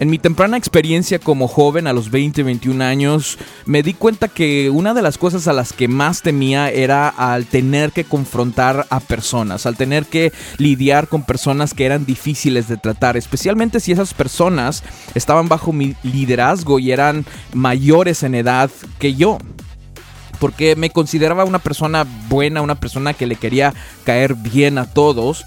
[0.00, 4.70] En mi temprana experiencia como joven a los 20, 21 años, me di cuenta que
[4.70, 9.00] una de las cosas a las que más temía era al tener que confrontar a
[9.00, 14.14] personas, al tener que lidiar con personas que eran difíciles de tratar, especialmente si esas
[14.14, 14.84] personas
[15.16, 18.70] estaban bajo mi liderazgo y eran mayores en edad
[19.00, 19.38] que yo
[20.38, 23.74] porque me consideraba una persona buena, una persona que le quería
[24.04, 25.44] caer bien a todos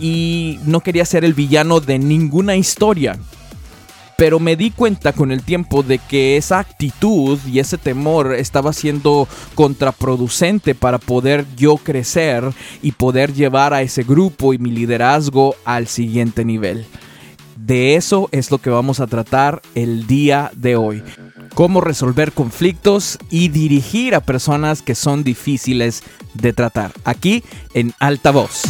[0.00, 3.16] y no quería ser el villano de ninguna historia.
[4.18, 8.72] Pero me di cuenta con el tiempo de que esa actitud y ese temor estaba
[8.72, 12.42] siendo contraproducente para poder yo crecer
[12.82, 16.84] y poder llevar a ese grupo y mi liderazgo al siguiente nivel.
[17.54, 21.04] De eso es lo que vamos a tratar el día de hoy.
[21.54, 26.02] Cómo resolver conflictos y dirigir a personas que son difíciles
[26.34, 26.90] de tratar.
[27.04, 28.62] Aquí en Alta Voz.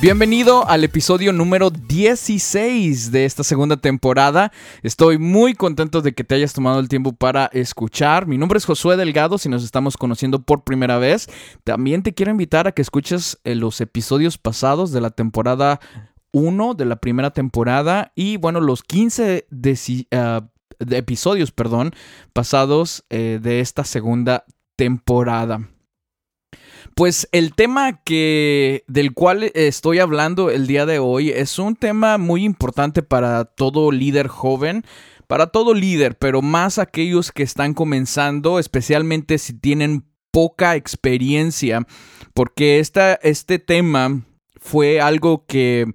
[0.00, 4.50] Bienvenido al episodio número 16 de esta segunda temporada.
[4.82, 8.26] Estoy muy contento de que te hayas tomado el tiempo para escuchar.
[8.26, 11.28] Mi nombre es Josué Delgado, si nos estamos conociendo por primera vez.
[11.64, 15.80] También te quiero invitar a que escuches eh, los episodios pasados de la temporada
[16.32, 19.48] 1 de la primera temporada y bueno, los 15
[20.12, 21.92] ah, de, episodios, perdón,
[22.32, 25.68] pasados eh, de esta segunda temporada.
[26.94, 32.18] Pues el tema que del cual estoy hablando el día de hoy es un tema
[32.18, 34.84] muy importante para todo líder joven,
[35.26, 41.86] para todo líder, pero más aquellos que están comenzando, especialmente si tienen poca experiencia,
[42.34, 44.22] porque esta, este tema
[44.60, 45.86] fue algo que,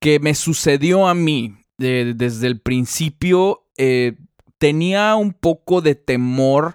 [0.00, 3.66] que me sucedió a mí desde el principio.
[3.76, 4.16] Eh,
[4.58, 6.74] tenía un poco de temor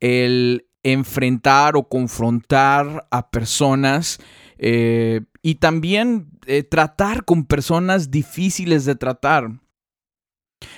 [0.00, 4.18] el enfrentar o confrontar a personas
[4.58, 9.50] eh, y también eh, tratar con personas difíciles de tratar.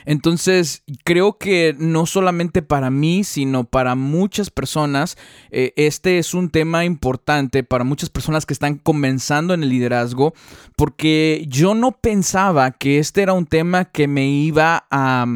[0.06, 5.16] Entonces, creo que no solamente para mí, sino para muchas personas,
[5.50, 10.34] eh, este es un tema importante para muchas personas que están comenzando en el liderazgo,
[10.77, 15.27] porque yo no pensaba que este era un tema que me iba a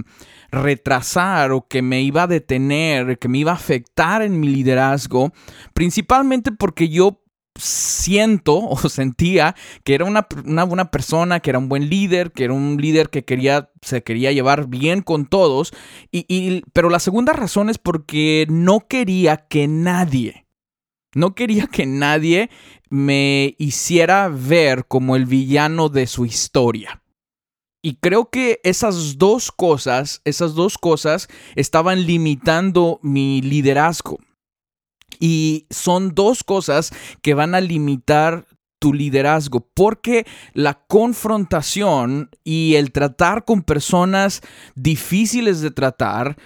[0.52, 5.32] retrasar o que me iba a detener, que me iba a afectar en mi liderazgo,
[5.72, 7.22] principalmente porque yo
[7.54, 10.26] siento o sentía que era una,
[10.64, 14.30] buena persona, que era un buen líder, que era un líder que quería, se quería
[14.32, 15.72] llevar bien con todos,
[16.12, 20.46] y, pero la segunda razón es porque no quería que nadie,
[21.14, 22.50] no quería que nadie
[22.90, 27.01] me hiciera ver como el villano de su historia.
[27.82, 34.20] Y creo que esas dos cosas, esas dos cosas estaban limitando mi liderazgo.
[35.18, 38.46] Y son dos cosas que van a limitar
[38.78, 44.42] tu liderazgo, porque la confrontación y el tratar con personas
[44.74, 46.36] difíciles de tratar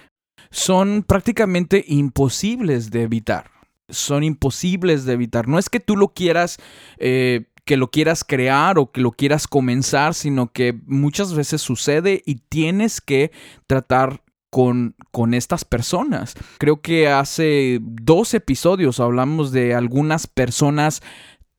[0.51, 3.49] son prácticamente imposibles de evitar.
[3.89, 5.47] Son imposibles de evitar.
[5.47, 6.59] No es que tú lo quieras
[6.97, 12.23] eh, que lo quieras crear o que lo quieras comenzar, sino que muchas veces sucede
[12.25, 13.31] y tienes que
[13.67, 16.33] tratar con, con, estas personas.
[16.57, 21.01] Creo que hace dos episodios hablamos de algunas personas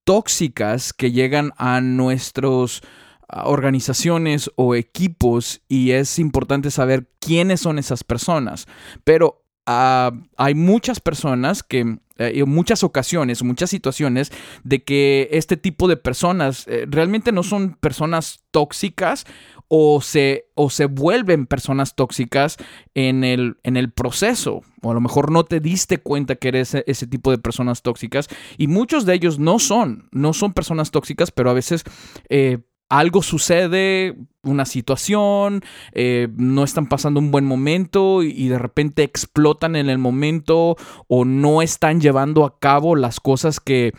[0.04, 2.80] tóxicas que llegan a nuestras
[3.28, 8.66] organizaciones o equipos y es importante saber quiénes son esas personas.
[9.04, 14.32] Pero ah, hay muchas personas que eh, muchas ocasiones, muchas situaciones,
[14.64, 19.24] de que este tipo de personas eh, realmente no son personas tóxicas
[19.68, 22.56] o se, o se vuelven personas tóxicas
[22.94, 24.62] en el, en el proceso.
[24.82, 28.28] O a lo mejor no te diste cuenta que eres ese, tipo de personas tóxicas.
[28.56, 31.84] Y muchos de ellos no son, no son personas tóxicas, pero a veces
[32.30, 32.58] eh,
[32.88, 35.62] algo sucede, una situación,
[35.92, 40.76] eh, no están pasando un buen momento y, de repente explotan en el momento
[41.06, 43.92] o no están llevando a cabo las cosas que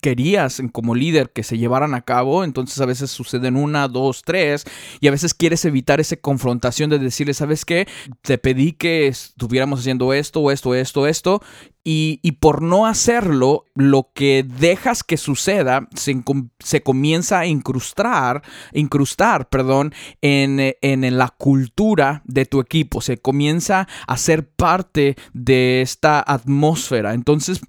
[0.00, 4.64] querías como líder que se llevaran a cabo, entonces a veces suceden una, dos, tres,
[5.00, 7.86] y a veces quieres evitar esa confrontación de decirle, ¿sabes qué?
[8.22, 11.40] Te pedí que estuviéramos haciendo esto, esto, esto, esto,
[11.88, 16.20] y, por no hacerlo, lo que dejas que suceda se,
[16.58, 18.42] se comienza a incrustar,
[18.72, 25.80] incrustar, perdón, en, en la cultura de tu equipo, se comienza a ser parte de
[25.80, 27.14] esta atmósfera.
[27.14, 27.60] Entonces,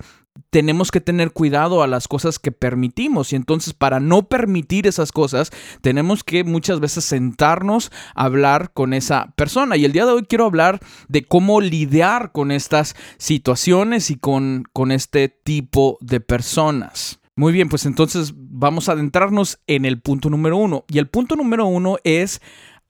[0.49, 5.11] tenemos que tener cuidado a las cosas que permitimos y entonces para no permitir esas
[5.11, 5.51] cosas
[5.81, 10.23] tenemos que muchas veces sentarnos a hablar con esa persona y el día de hoy
[10.23, 17.19] quiero hablar de cómo lidiar con estas situaciones y con, con este tipo de personas.
[17.35, 20.85] Muy bien, pues entonces vamos a adentrarnos en el punto número uno.
[20.87, 22.41] Y el punto número uno es,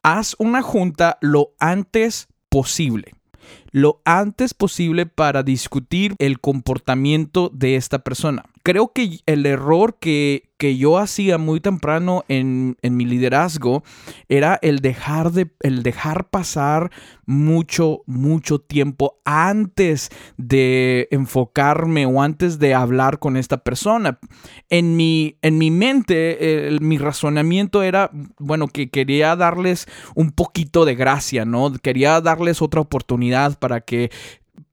[0.03, 3.16] haz una junta lo antes posible
[3.71, 8.45] lo antes posible para discutir el comportamiento de esta persona.
[8.63, 13.83] Creo que el error que, que yo hacía muy temprano en, en, mi liderazgo
[14.27, 16.92] era el dejar, de, el dejar pasar
[17.25, 24.19] mucho, mucho tiempo antes de enfocarme o antes de hablar con esta persona.
[24.69, 28.09] En mi, en mi mente, mi razonamiento era,
[28.39, 31.71] bueno, que quería darles un poquito de gracia, ¿no?
[31.74, 34.09] Quería darles otra oportunidad para que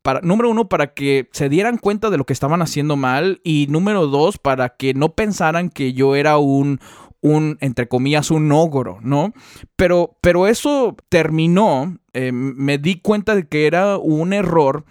[0.05, 3.69] para, número uno, para que se dieran cuenta de lo que estaban haciendo mal y
[3.71, 6.79] número dos, para que no pensaran que yo era un,
[7.23, 9.33] un entre comillas, un ogro, ¿no?
[9.77, 14.85] Pero, pero eso terminó, eh, me di cuenta de que era un error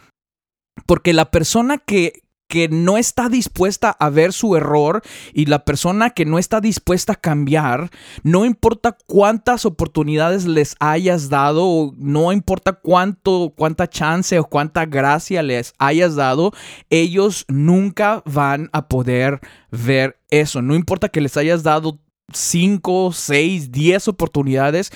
[0.88, 2.23] porque la persona que,
[2.54, 5.02] que no está dispuesta a ver su error
[5.34, 7.90] y la persona que no está dispuesta a cambiar,
[8.22, 15.42] no importa cuántas oportunidades les hayas dado, no importa cuánto, cuánta chance o cuánta gracia
[15.42, 16.52] les hayas dado,
[16.92, 19.40] ellos nunca van a poder
[19.72, 20.62] ver eso.
[20.62, 21.98] No importa que les hayas dado
[22.32, 24.92] 5, 6, 10 oportunidades,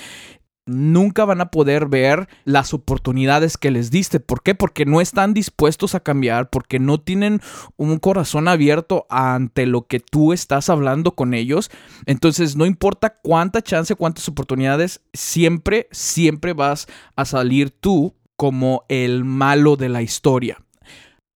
[0.68, 4.20] nunca van a poder ver las oportunidades que les diste.
[4.20, 4.54] ¿Por qué?
[4.54, 7.40] Porque no están dispuestos a cambiar, porque no tienen
[7.76, 11.70] un corazón abierto ante lo que tú estás hablando con ellos.
[12.06, 16.86] Entonces, no importa cuánta chance, cuántas oportunidades, siempre, siempre vas
[17.16, 20.58] a salir tú como el malo de la historia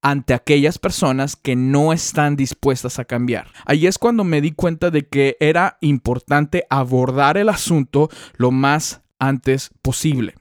[0.03, 3.47] ante aquellas personas que no están dispuestas a cambiar.
[3.65, 9.01] Ahí es cuando me di cuenta de que era importante abordar el asunto lo más
[9.23, 10.35] antes posible.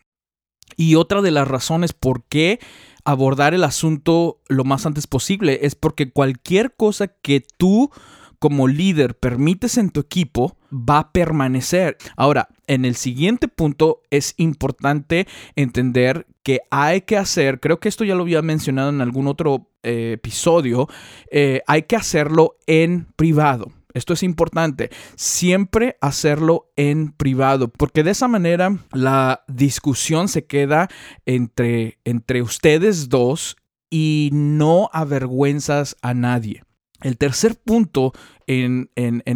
[0.76, 2.60] Y otra de las razones por qué
[3.06, 7.92] abordar el asunto lo más antes posible es porque cualquier cosa que tú
[8.40, 11.98] como líder permites en tu equipo va a permanecer.
[12.16, 18.04] Ahora, en el siguiente punto es importante entender que hay que hacer, creo que esto
[18.04, 20.88] ya lo había mencionado en algún otro eh, episodio,
[21.30, 23.72] eh, hay que hacerlo en privado.
[23.94, 24.90] Esto es importante.
[25.16, 30.90] Siempre hacerlo en privado, porque de esa manera la discusión se queda
[31.26, 33.58] entre, entre ustedes dos
[33.90, 36.64] y no avergüenzas a nadie.
[37.02, 38.14] El tercer punto
[38.48, 38.90] en,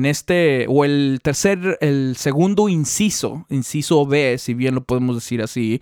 [0.06, 5.81] este, o el tercer, el segundo inciso, inciso B, si bien lo podemos decir así,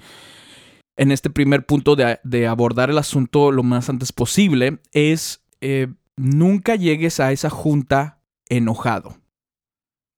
[0.96, 6.76] en este primer punto de, abordar el asunto lo más antes posible, es eh, nunca
[6.76, 8.19] llegues a esa junta
[8.50, 9.18] enojado.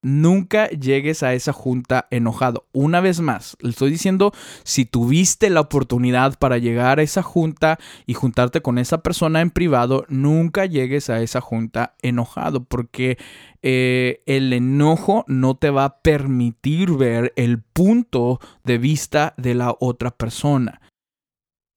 [0.02, 2.68] Nunca llegues a esa junta enojado.
[2.74, 4.34] Una vez más, le estoy diciendo,
[4.64, 9.50] si tuviste la oportunidad para llegar a esa junta y juntarte con esa persona en
[9.50, 13.18] privado, nunca llegues a esa junta enojado, porque
[13.64, 19.76] eh, el enojo no te va a permitir ver el punto de vista de la
[19.80, 20.82] otra persona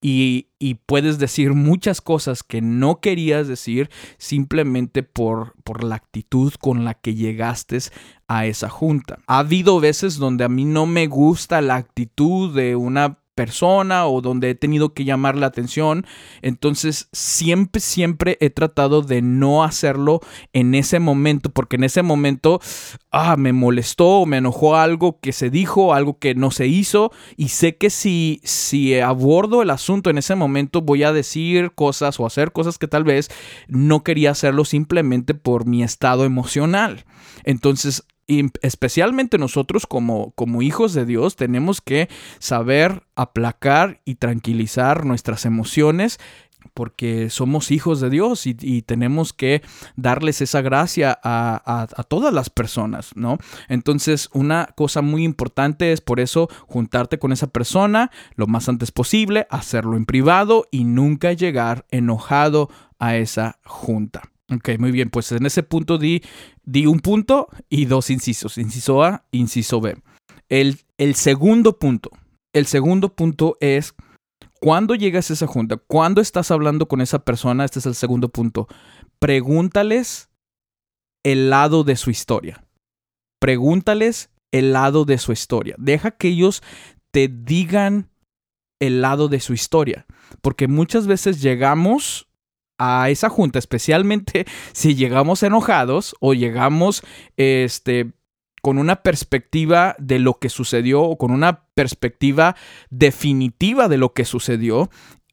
[0.01, 0.47] y,
[0.85, 6.93] puedes decir muchas cosas que no querías decir simplemente por, por la actitud con la
[6.93, 7.77] que llegaste
[8.27, 9.19] a esa junta.
[9.27, 14.19] Ha habido veces donde a mí no me gusta la actitud de una persona o
[14.19, 16.05] donde he tenido que llamar la atención.
[16.41, 20.19] Entonces siempre, siempre he tratado de no hacerlo
[20.51, 22.59] en ese momento, porque en ese momento
[23.11, 27.13] ah, me molestó o me enojó algo que se dijo, algo que no se hizo.
[27.37, 32.19] Y sé que si, si abordo el asunto en ese momento voy a decir cosas
[32.19, 33.29] o hacer cosas que tal vez
[33.69, 37.05] no quería hacerlo simplemente por mi estado emocional.
[37.45, 45.03] Entonces y especialmente nosotros como, como hijos de Dios tenemos que saber aplacar y tranquilizar
[45.03, 46.19] nuestras emociones
[46.75, 49.63] porque somos hijos de Dios y, tenemos que
[49.95, 53.37] darles esa gracia a, todas las personas, ¿no?
[53.67, 58.91] Entonces, una cosa muy importante es por eso juntarte con esa persona lo más antes
[58.91, 62.69] posible, hacerlo en privado y nunca llegar enojado
[62.99, 64.29] a esa junta.
[64.51, 66.23] Ok, muy bien, pues en ese punto di,
[66.63, 69.95] di un punto y dos incisos, inciso A, inciso B.
[70.49, 72.09] El, el segundo punto,
[72.53, 73.93] el segundo punto es
[74.59, 78.29] cuando llegas a esa junta, cuando estás hablando con esa persona, este es el segundo
[78.29, 78.67] punto,
[79.19, 80.29] pregúntales
[81.23, 82.65] el lado de su historia.
[83.39, 85.75] Pregúntales el lado de su historia.
[85.77, 86.63] Deja que ellos
[87.11, 88.09] te digan
[88.79, 90.05] el lado de su historia.
[90.41, 92.28] Porque muchas veces llegamos
[92.79, 97.03] a esa junta, especialmente si llegamos enojados o llegamos
[97.37, 98.11] este,
[98.61, 102.55] con una perspectiva de lo que sucedió o con una perspectiva
[102.89, 104.89] definitiva de lo que sucedió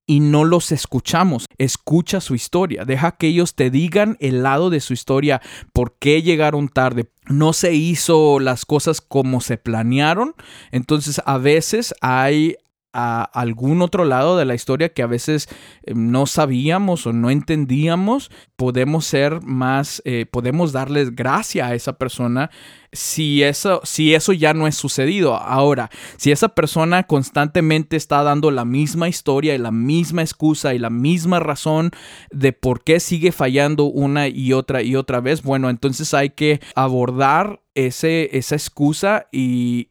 [0.06, 1.46] y no los escuchamos.
[1.58, 6.22] Escucha su historia, deja que ellos te digan el lado de su historia, por qué
[6.22, 10.34] llegaron tarde, no se hizo las cosas como se planearon.
[10.70, 12.56] Entonces a veces hay
[12.98, 15.48] a algún otro lado de la historia que a veces
[15.82, 21.98] eh, no sabíamos o no entendíamos, podemos ser más, eh, podemos darles gracia a esa
[21.98, 22.50] persona
[22.92, 25.36] si eso, si eso ya no es sucedido.
[25.36, 30.78] Ahora, si esa persona constantemente está dando la misma historia y la misma excusa y
[30.78, 31.90] la misma razón
[32.30, 36.60] de por qué sigue fallando una y otra y otra vez, bueno, entonces hay que
[36.74, 39.90] abordar ese, esa excusa y,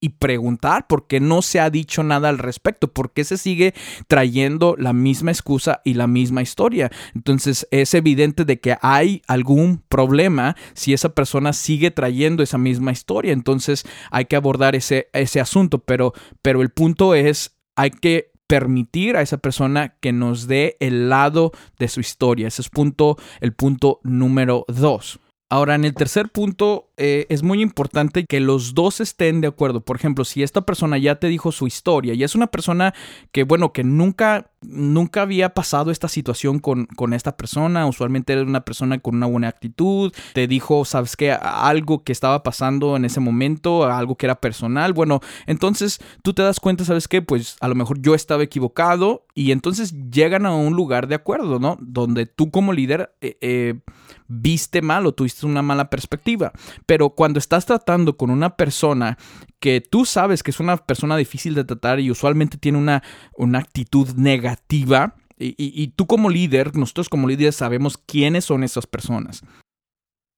[0.00, 3.74] y preguntar por qué no se ha dicho nada al respecto, por qué se sigue
[4.06, 6.90] trayendo la misma excusa y la misma historia.
[7.14, 12.92] Entonces es evidente de que hay algún problema si esa persona sigue trayendo esa misma
[12.92, 13.32] historia.
[13.32, 16.12] Entonces hay que abordar ese, ese asunto, pero,
[16.42, 21.52] pero el punto es, hay que permitir a esa persona que nos dé el lado
[21.78, 22.48] de su historia.
[22.48, 25.20] Ese es punto, el punto número dos.
[25.50, 29.80] Ahora, en el tercer punto, eh, es muy importante que los dos estén de acuerdo.
[29.80, 32.92] Por ejemplo, si esta persona ya te dijo su historia y es una persona
[33.32, 38.42] que, bueno, que nunca, nunca había pasado esta situación con, con esta persona, usualmente era
[38.42, 43.04] una persona con una buena actitud, te dijo, sabes qué, algo que estaba pasando en
[43.04, 47.56] ese momento, algo que era personal, bueno, entonces tú te das cuenta, sabes qué, pues
[47.60, 51.78] a lo mejor yo estaba equivocado y entonces llegan a un lugar de acuerdo, ¿no?
[51.80, 53.12] Donde tú como líder...
[53.20, 53.80] Eh, eh,
[54.28, 56.52] viste mal o tuviste una mala perspectiva.
[56.88, 59.18] Pero cuando estás tratando con una persona
[59.60, 63.02] que tú sabes que es una persona difícil de tratar y usualmente tiene una,
[63.36, 69.42] una actitud negativa, y, tú como líder, nosotros como líderes sabemos quiénes son esas personas.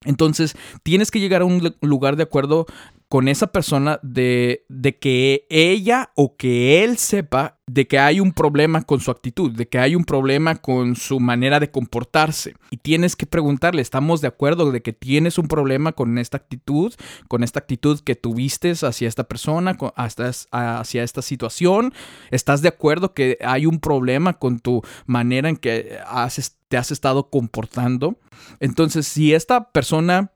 [0.05, 2.67] Entonces, tienes que llegar a un lugar de acuerdo
[3.11, 8.31] con esa persona de, de, que ella o que él sepa de que hay un
[8.31, 12.55] problema con su actitud, de que hay un problema con su manera de comportarse.
[12.71, 16.95] Y tienes que preguntarle, ¿estamos de acuerdo de que tienes un problema con esta actitud,
[17.27, 19.77] con esta actitud que tuviste hacia esta persona,
[20.53, 21.93] hacia esta situación?
[22.31, 25.99] ¿Estás de acuerdo que hay un problema con tu manera en que
[26.69, 28.21] te has estado comportando?
[28.61, 30.31] Entonces, si esta persona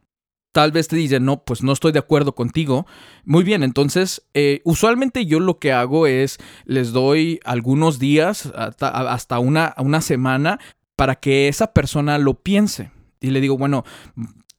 [0.54, 2.86] tal vez te dice, no, pues no estoy de acuerdo contigo.
[3.24, 9.38] Muy bien, entonces, eh, usualmente yo lo que hago es, les doy algunos días, hasta,
[9.40, 10.60] una, una semana,
[10.94, 12.92] para que esa persona lo piense.
[13.20, 13.84] Y le digo, bueno,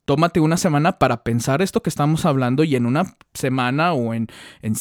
[0.03, 4.27] tómate una semana para pensar esto que estamos hablando y en una semana o en,
[4.61, 4.75] en,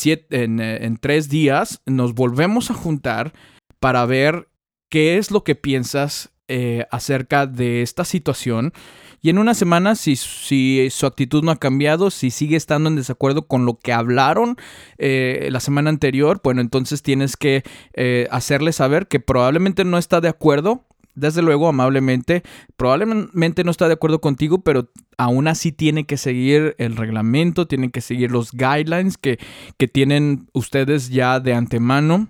[0.60, 3.32] eh, en tres días nos volvemos a juntar
[3.78, 4.48] para ver
[4.88, 8.72] qué es lo que piensas eh, acerca de esta situación.
[9.22, 12.96] Y en una semana, si, si su actitud no ha cambiado, si sigue estando en
[12.96, 14.56] desacuerdo con lo que hablaron
[14.98, 17.62] eh, la semana anterior, bueno, entonces tienes que
[17.94, 20.84] eh, hacerle saber que probablemente no está de acuerdo.
[21.14, 22.42] Desde luego, amablemente,
[22.76, 27.90] probablemente no está de acuerdo contigo, pero aún así tiene que seguir el reglamento, tiene
[27.90, 29.38] que seguir los guidelines que,
[29.78, 32.28] que tienen ustedes ya de antemano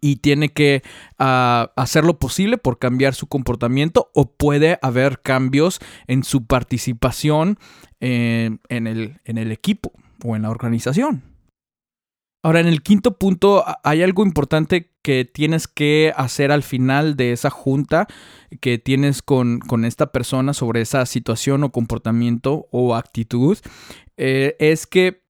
[0.00, 0.82] y tiene que
[1.18, 7.58] ah, hacer lo posible por cambiar su comportamiento o puede haber cambios en su participación
[8.00, 9.92] en, el, equipo
[10.24, 11.22] o en la organización.
[12.44, 17.32] Ahora, en el quinto punto, hay algo importante que tienes que hacer al final de
[17.32, 18.06] esa junta
[18.60, 23.58] que tienes con, esta persona sobre esa situación o comportamiento o actitud.
[24.16, 25.22] Eh, es que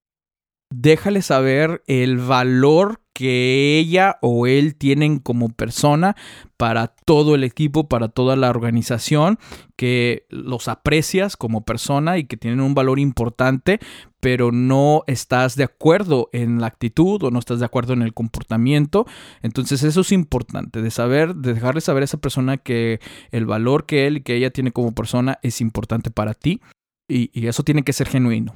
[0.70, 6.14] déjale saber el valor que ella o él tienen como persona
[6.56, 9.40] para todo el equipo, para toda la organización,
[9.74, 13.80] que los aprecias como persona y que tienen un valor importante,
[14.20, 18.14] pero no estás de acuerdo en la actitud o no estás de acuerdo en el
[18.14, 19.04] comportamiento.
[19.42, 23.00] Entonces eso es importante, de saber, de dejarle saber a esa persona que
[23.32, 26.60] el valor que él y que ella tiene como persona es importante para ti
[27.08, 28.54] y, eso tiene que ser genuino.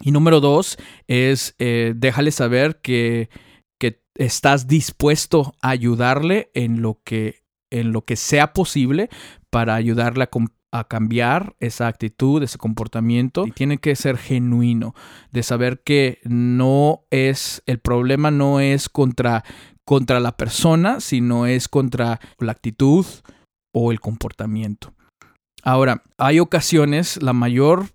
[0.00, 3.28] Y número dos es eh, déjale saber que,
[4.20, 9.08] estás dispuesto a ayudarle en lo que, en lo que sea posible
[9.48, 10.28] para ayudarle
[10.72, 13.46] a, cambiar esa actitud, ese comportamiento.
[13.46, 14.94] Y tiene que ser genuino,
[15.32, 19.42] de saber que no es, el problema no es contra,
[19.86, 23.06] contra la persona, sino es contra la actitud
[23.74, 24.92] o el comportamiento.
[25.62, 27.86] Ahora, hay ocasiones, la mayor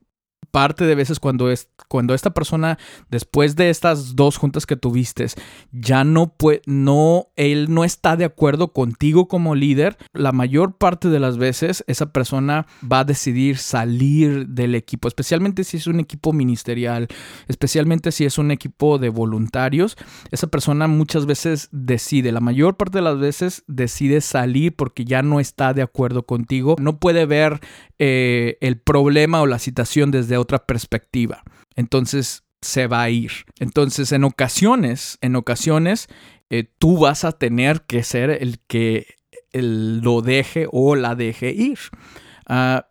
[0.56, 2.80] parte de veces cuando, es, cuando esta persona,
[3.12, 5.26] después de estas dos juntas que tuviste,
[5.74, 11.10] ya no puede, no, él no está de acuerdo contigo como líder, la mayor parte
[11.10, 16.00] de las veces esa persona va a decidir salir del equipo, especialmente si es un
[16.00, 17.10] equipo ministerial,
[17.50, 19.98] especialmente si es un equipo de voluntarios,
[20.32, 25.22] esa persona muchas veces decide, la mayor parte de las veces decide salir porque ya
[25.22, 27.60] no está de acuerdo contigo, no puede ver
[28.00, 31.44] eh, el problema o la situación desde otra perspectiva.
[31.76, 33.32] Entonces se va a ir.
[33.60, 36.08] Entonces en ocasiones, en ocasiones,
[36.50, 39.16] eh, tú vas a tener que ser el que
[39.54, 41.80] lo deje o la deje ir.
[42.48, 42.88] Ah,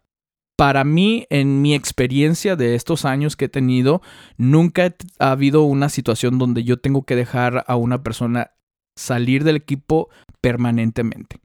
[0.56, 4.02] para mí, en mi experiencia de estos años que he tenido,
[4.36, 8.52] nunca ha habido una situación donde yo tengo que dejar a una persona
[8.96, 11.40] salir del equipo permanentemente.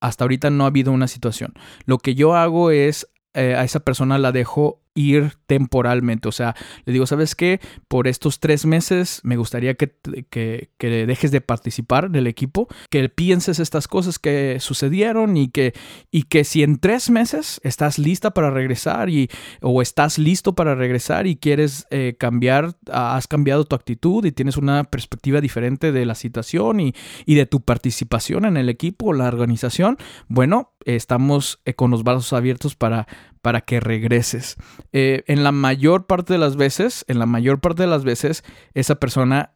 [0.00, 1.54] Hasta ahorita no ha habido una situación.
[1.86, 6.28] Lo que yo hago es eh, a esa persona la dejo ir temporalmente.
[6.28, 7.60] O sea, le digo, ¿sabes qué?
[7.86, 9.94] Por estos tres meses me gustaría que,
[10.28, 15.72] que, que, dejes de participar del equipo, que pienses estas cosas que sucedieron y que,
[16.10, 19.30] y que si en tres meses estás lista para regresar y,
[19.62, 24.56] o estás listo para regresar y quieres eh, cambiar, has cambiado tu actitud y tienes
[24.56, 29.12] una perspectiva diferente de la situación y, y de tu participación en el equipo o
[29.12, 33.06] la organización, bueno, estamos eh, con los brazos abiertos para,
[33.42, 34.56] para que regreses.
[34.92, 38.44] Eh, en la mayor parte de las veces, en la mayor parte de las veces,
[38.74, 39.54] esa persona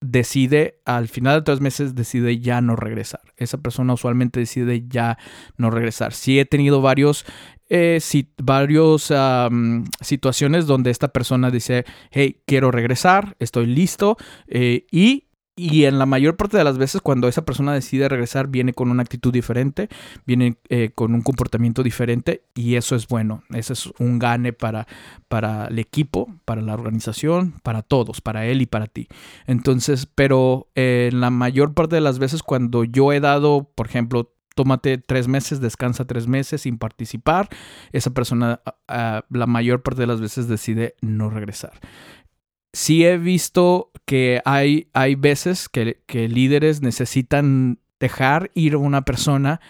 [0.00, 3.20] decide, al final de tres meses, decide ya no regresar.
[3.36, 5.18] Esa persona usualmente decide ya
[5.56, 6.12] no regresar.
[6.12, 7.24] Sí he tenido varios,
[7.68, 8.00] eh,
[8.42, 9.12] varios
[10.00, 14.16] situaciones donde esta persona dice, hey, quiero regresar, estoy listo
[14.48, 15.27] y
[15.58, 18.90] y en la mayor parte de las veces cuando esa persona decide regresar viene con
[18.90, 19.88] una actitud diferente,
[20.24, 23.42] viene eh, con un comportamiento diferente y eso es bueno.
[23.50, 24.86] Ese es un gane para,
[25.28, 29.08] para el equipo, para la organización, para todos, para él y para ti.
[29.46, 34.32] Entonces, pero en la mayor parte de las veces cuando yo he dado, por ejemplo,
[34.54, 37.48] tómate tres meses, descansa tres meses sin participar,
[37.92, 41.72] esa persona la mayor parte de las veces decide no regresar
[42.72, 49.60] sí he visto que hay, hay veces que, líderes necesitan dejar ir a una persona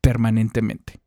[0.00, 1.00] permanentemente.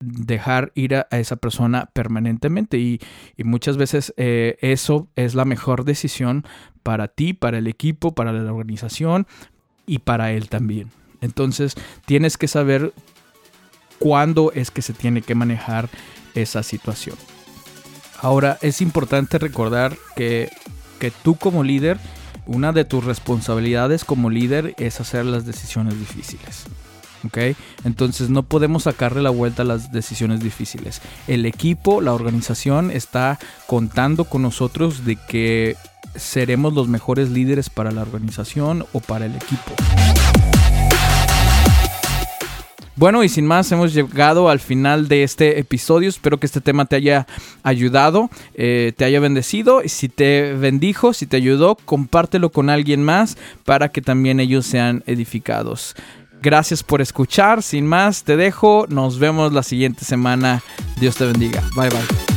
[0.00, 2.78] Dejar ir a, esa persona permanentemente.
[2.78, 3.00] Y,
[3.44, 6.44] muchas veces eh, eso es la mejor decisión
[6.82, 9.26] para ti, para el equipo, para la organización
[9.86, 10.90] y para él también.
[11.20, 12.92] Entonces tienes que saber
[13.98, 15.88] cuándo es que se tiene que manejar
[16.34, 17.16] esa situación.
[18.22, 20.48] Ahora, es importante recordar que,
[21.24, 21.98] tú como líder,
[22.46, 26.66] una de tus responsabilidades como líder es hacer las decisiones difíciles.
[27.26, 27.56] ¿ok?
[27.84, 31.02] Entonces no podemos sacarle la vuelta a las decisiones difíciles.
[31.26, 35.76] El equipo, la organización está contando con nosotros de que
[36.14, 39.74] seremos los mejores líderes para la organización o para el equipo.
[43.02, 46.08] Bueno, y sin más, hemos llegado al final de este episodio.
[46.08, 47.26] Espero que este tema te haya
[47.64, 49.82] ayudado, eh, te haya bendecido.
[49.82, 54.66] Y si te bendijo, si te ayudó, compártelo con alguien más para que también ellos
[54.66, 55.96] sean edificados.
[56.40, 57.64] Gracias por escuchar.
[57.64, 58.86] Sin más, te dejo.
[58.88, 60.62] Nos vemos la siguiente semana.
[61.00, 61.60] Dios te bendiga.
[61.74, 62.31] Bye bye.